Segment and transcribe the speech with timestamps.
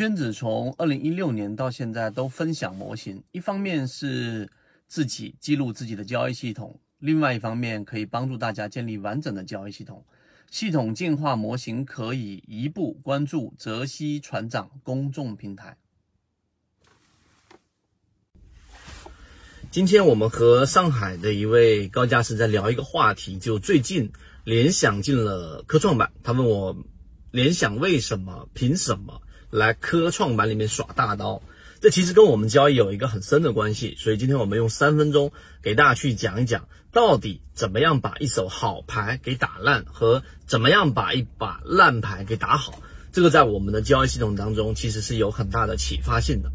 [0.00, 4.48] 圈子从二零一六年到现在都分享模型，一方面是
[4.88, 10.02] 自己记录自己的交易系统，另外一方面可以帮助大家建立完整的交易系统。
[10.50, 15.76] 系统进化模型可以一步关注泽西船长公众平台。
[19.70, 24.10] 今天我们和上海的一位高价师在聊一个话题，就最近
[24.44, 26.74] 联想进了科创板，他问我
[27.32, 29.20] 联想为什么、凭什么？
[29.50, 31.42] 来科创板里面耍大刀，
[31.80, 33.96] 这其实跟我们交易有一个很深的关系。
[33.98, 42.80] 所以今天我们用三分钟给大家去讲一讲，到底怎么样把一手好牌给打烂，和怎么样把一把烂牌给打好。
[43.12, 46.50] 这个在我们的交易系统当中其实是有很大的启发性的。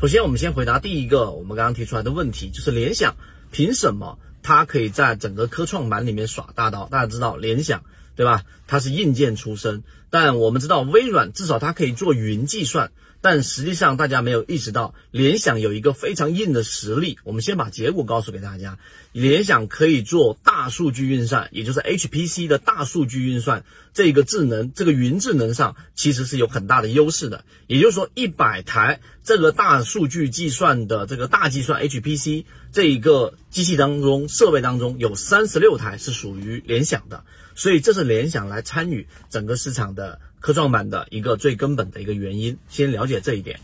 [0.00, 3.14] 首先，我们先回答第一个我们刚刚提出来的问题，就是联想
[3.52, 6.88] 凭什么它可以在整个科创板里面耍大刀？
[6.88, 7.82] 大家知道联想。
[8.16, 8.44] 对吧？
[8.66, 17.18] 它是硬件出身，但我们知道微软至少它可以做云计算，但实际上大家没有意识到，联想有一个非常硬的实力。
[17.22, 18.78] 我们先把结果告诉给大家，
[19.12, 27.44] 联想可以做大数据运算，也就是 HPC 的大数据运算，这个智能，这个云智能上其实是有很大的优势的。
[27.68, 37.22] 也就是说，一百台这个大数据计算的这个大计算 HPC 这一个机器当中，设备当中有三十六台是属于联想的。
[37.56, 39.99] 所以这是联想来参与整个市场的
[40.40, 43.60] 科创板的一个最根本的一个原因，先了解这一点。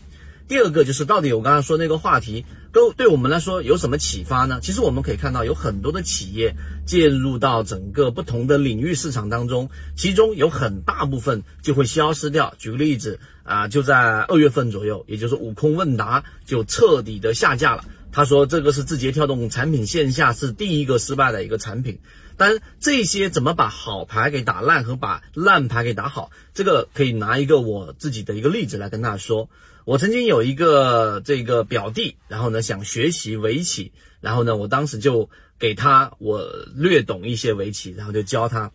[0.47, 4.59] 第二个就是到底我刚刚说那个话题，都对我们来说有什么启发呢？
[4.61, 12.53] 其实我们可以看到有很多的企业介入到整个不同的领域市场当中，其中有很大部分就会消失掉。
[12.57, 17.83] 举个例子啊，就在二月份左右，也就是悟空问答就彻底的下架了。
[18.17, 21.99] 他说这个是字节跳动产品线下是第一个失败的一个产品。
[22.35, 29.51] 但这些怎么把好牌给打烂和把烂牌给打好，这个可以拿一个我自己的一个例子来跟大家说。
[29.85, 35.29] 我曾经有一个这个表弟，然后呢想学习围棋，然后呢我当时就
[35.59, 36.41] 给他我
[36.73, 38.71] 略懂一些围棋，然后就教他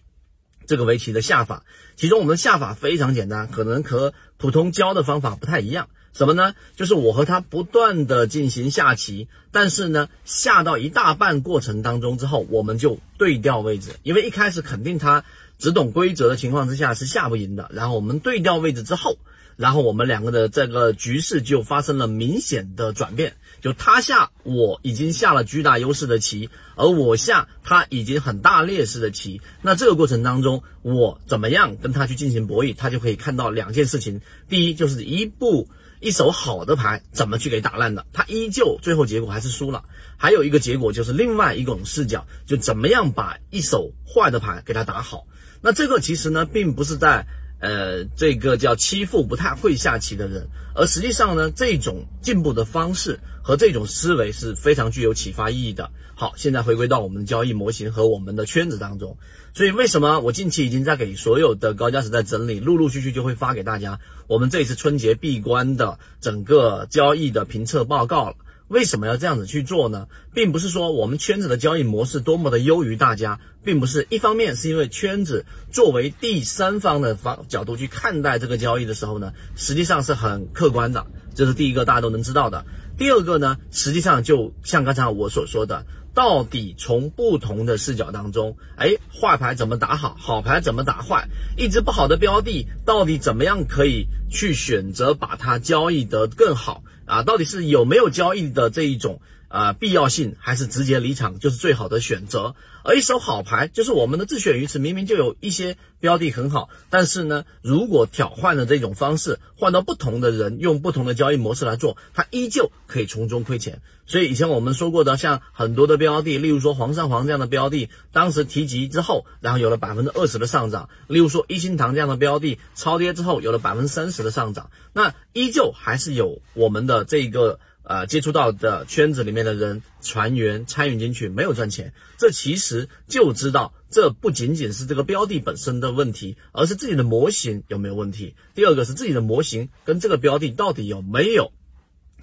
[0.68, 1.64] 这个围棋的下法。
[1.96, 5.88] 其中我们的下法非常简单，可能和普通教的方法不太一样。
[6.12, 6.54] 什么呢？
[6.76, 15.24] 就是我和他不断的进行下棋，但是呢，下到一大半过程当中之后，我们就对调位置，因为一开始肯定他
[15.58, 17.70] 只懂规则的情况之下是下不赢的。
[17.72, 19.16] 然后我们对调位置之后，
[19.56, 29.40] 然后我们两个的这个局势就发生了明显的转变，就他下我已经下了巨大优势的棋，而我下他已经很大劣势的棋。
[29.62, 35.68] 那这个过程当中，我怎么样跟他去进行博弈，他就可以看到两件事情：第一，就是一步。
[36.02, 38.04] 一手好的牌怎么去给打烂的？
[38.12, 39.84] 他依旧最后结果还是输了。
[40.18, 45.26] 还有一个结果就是另外一种视角，就怎么样把一手坏的牌给他打好。
[45.60, 47.26] 那这个其实呢，并不是在
[47.62, 55.90] 呃这个叫欺负不太会下棋的人，而实际上呢，这种进步的方式和这种思维是非常具有启发意义的。
[56.14, 59.16] 好，现在回归到我们的交易模型和我们的圈子当中。
[59.54, 68.36] 所以为什么我近期已经在给所有的高价值在整理，陆陆续续就会发给大家我们这一次春节闭关的整个交易的评测报告了。
[68.72, 70.08] 为什么要这样子去做呢？
[70.32, 82.64] 并不是说我们圈子的交易模式多么的优于大家，并不是一方面是因为圈子作为第三方的方角度去看待这个交易的时候呢，实际上是很客观的，这是第一个大家都能知道的。
[82.96, 85.84] 第二个呢，实际上就像刚才我所说的。
[86.14, 91.26] 到底从不同的视角当中，哎，坏牌怎么打好，好牌怎么打坏？
[91.56, 97.22] 一只不好的标的，到底怎么样可以去选择把它交易得更好啊？
[97.22, 99.20] 到底是有没有交易的这一种？
[99.52, 102.54] 啊，必要性还是直接离场就是最好的选择。
[102.84, 113.82] 而一手好牌就是我们的自选鱼池，明明就有一些标的很好，但是呢，如果调换的这种方式，换到不同的人用不同的交易模式来做，它依旧可以从中亏钱。
[114.06, 127.60] 所以以前我们说过的，像很多的标的，例如说黄上黄这样的标的，当时提及之后，然后有了百分之二十的上涨；例如说一心堂这样的标的，超跌之后有了百分之三十的上涨，那依旧还是有我们的这个。
[127.84, 138.36] 呃，接触到的圈子里面的人、船员参与进去没有赚钱，这其实就知道，这不仅仅是这个标的本身的问题，而是自己的模型有没有问题。
[138.54, 141.52] 第二个是自己的模型跟这个标的到底有没有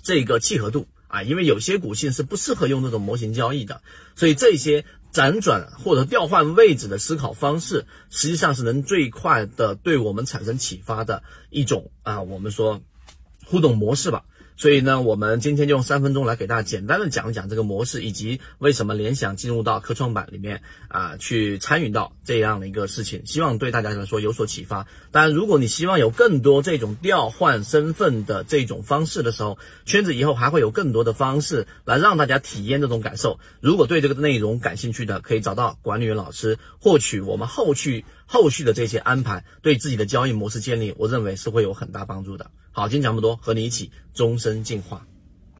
[0.01, 1.23] 这个契合度啊？
[1.23, 3.81] 因为有些股性是不适合用这种模型交易的，
[4.15, 12.81] 所以这些辗转或者调换位置的思考方式，实际上是能最快的对我们产生启发的一种啊，我们说
[13.45, 14.23] 互动模式吧。
[14.59, 24.85] 所以呢，我们今天就用三分钟来给大家简单的讲一讲这个模式，以及为什么联想进入到科创板里面啊去参与到这样的一个事情，希望对大家来说有所启发。
[25.11, 33.39] 当然，如果你希望有更多这种调换身份的这种方式的时候，圈子以后还会有更多的方式来让大家体验这种感受。
[33.61, 42.51] 如果对这个内容感兴趣的，可以找到管理员老师获取我们后续后续的这些安排，对自己的交易模式建立，我认为是会有很大帮助的。
[42.69, 45.03] 好，今天讲这么多，和你一起终身进化。